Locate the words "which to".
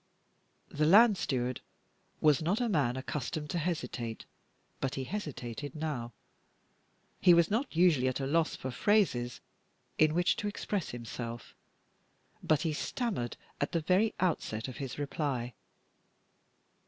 10.15-10.47